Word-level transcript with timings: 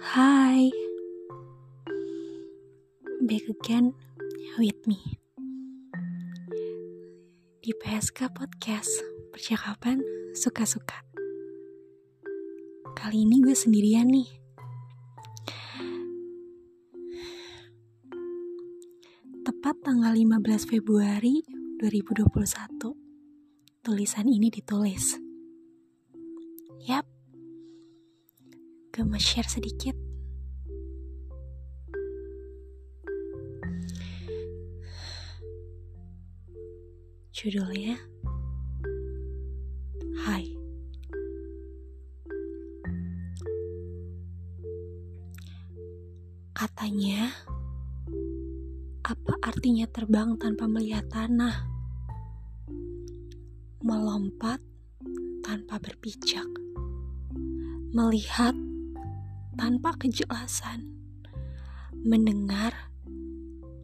Hi, 0.00 0.72
back 3.20 3.44
again 3.52 3.92
with 4.56 4.80
me 4.88 4.96
di 7.60 7.76
PSK 7.76 8.32
Podcast 8.32 8.88
Percakapan 9.28 10.00
Suka-Suka. 10.32 11.04
Kali 12.96 13.28
ini 13.28 13.44
gue 13.44 13.52
sendirian 13.52 14.08
nih. 14.08 14.24
Tepat 19.44 19.76
tanggal 19.84 20.16
15 20.16 20.64
Februari 20.64 21.44
2021, 21.76 23.84
tulisan 23.84 24.32
ini 24.32 24.48
ditulis. 24.48 25.20
Yap, 26.88 27.19
gue 29.00 29.08
mau 29.08 29.16
share 29.16 29.48
sedikit. 29.48 29.96
Judulnya 37.32 37.96
Hai. 40.20 40.52
Katanya 46.52 47.32
Apa 49.00 49.32
artinya 49.40 49.88
terbang 49.88 50.36
tanpa 50.36 50.68
melihat 50.68 51.08
tanah? 51.08 51.56
Melompat 53.80 54.60
tanpa 55.40 55.80
berpijak. 55.80 56.44
Melihat 57.96 58.52
tanpa 59.60 59.92
kejelasan 60.00 60.88
Mendengar 62.00 62.72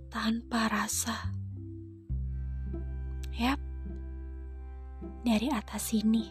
tanpa 0.09 0.73
rasa 0.73 1.37
Yap, 3.37 3.61
dari 5.21 5.53
atas 5.53 5.93
sini. 5.93 6.25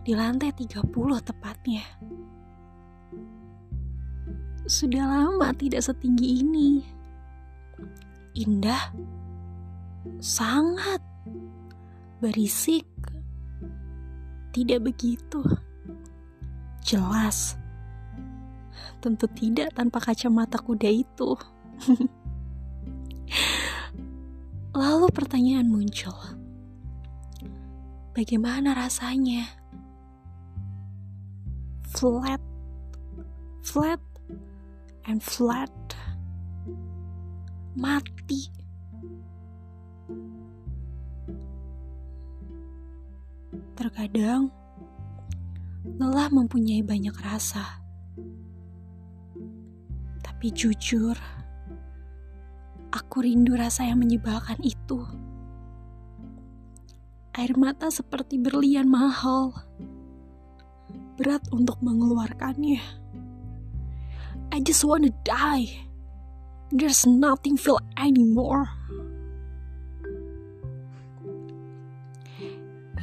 Di 0.00 0.16
lantai 0.16 0.48
30 0.56 0.88
tepatnya. 1.20 1.84
Sudah 4.64 5.04
lama 5.04 5.52
tidak 5.52 5.84
setinggi 5.84 6.40
ini. 6.40 6.80
Indah. 8.40 8.88
Sangat. 10.16 11.04
Berisik. 12.24 12.88
Tidak 14.56 14.80
begitu. 14.80 15.44
Jelas. 16.80 17.60
Tentu 19.00 19.26
tidak 19.30 19.76
tanpa 19.76 20.00
kacamata 20.00 20.58
kuda 20.58 20.88
itu. 20.90 21.36
Lalu 24.76 25.08
pertanyaan 25.08 25.72
muncul. 25.72 26.16
Bagaimana 28.16 28.72
rasanya? 28.72 29.44
Flat, 31.96 32.40
flat, 33.64 34.00
and 35.08 35.20
flat. 35.20 35.72
Mati. 37.76 38.52
Terkadang, 43.76 44.48
lelah 46.00 46.28
mempunyai 46.32 46.80
banyak 46.80 47.16
rasa. 47.20 47.84
Tapi 50.22 50.52
jujur, 50.52 51.16
Aku 52.96 53.20
rindu 53.20 53.52
rasa 53.58 53.84
yang 53.84 54.00
menyebalkan 54.00 54.56
itu. 54.64 55.04
Air 57.36 57.52
mata 57.60 57.92
seperti 57.92 58.40
berlian 58.40 58.88
mahal. 58.88 59.52
Berat 61.20 61.44
untuk 61.52 61.76
mengeluarkannya. 61.84 62.80
I 64.48 64.58
just 64.64 64.80
wanna 64.80 65.12
die. 65.28 65.68
There's 66.72 67.04
nothing 67.04 67.60
feel 67.60 67.82
anymore. 68.00 68.72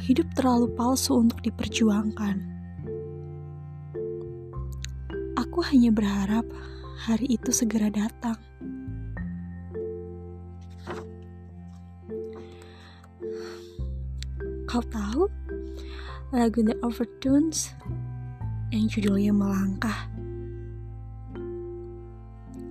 Hidup 0.04 0.26
terlalu 0.34 0.74
palsu 0.74 1.22
untuk 1.22 1.38
diperjuangkan. 1.46 2.53
Aku 5.54 5.62
hanya 5.70 5.94
berharap 5.94 6.42
hari 6.98 7.38
itu 7.38 7.54
segera 7.54 7.86
datang. 7.86 8.34
Kau 14.66 14.82
tahu 14.82 15.30
lagu 16.34 16.58
The 16.58 16.74
Overtones 16.82 17.70
yang 18.74 18.90
judulnya 18.90 19.30
Melangkah? 19.30 20.10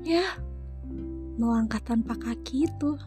Ya, 0.04 0.36
melangkah 1.40 1.80
tanpa 1.80 2.20
kaki 2.20 2.68
itu. 2.68 3.00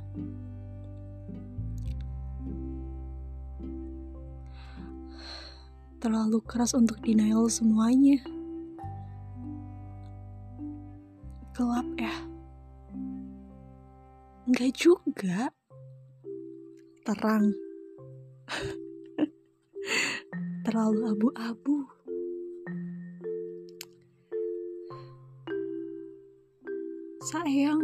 Terlalu 6.00 6.41
keras 6.48 6.72
untuk 6.72 6.97
denial 7.04 7.53
semuanya. 7.53 8.35
Gelap 11.56 11.88
ya? 11.96 12.12
Enggak 14.44 14.76
juga. 14.76 15.48
Terang 17.00 17.56
terlalu 20.68 21.00
abu-abu. 21.16 21.88
Sayang, 27.24 27.80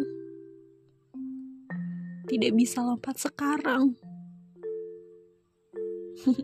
tidak 2.29 2.53
bisa 2.53 2.85
lompat 2.85 3.17
sekarang. 3.17 3.97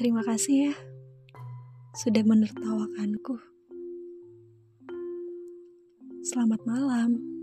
Terima 0.00 0.24
kasih 0.24 0.72
ya 0.72 0.74
sudah 1.92 2.24
menertawakanku. 2.24 3.51
Selamat 6.22 6.62
malam. 6.62 7.41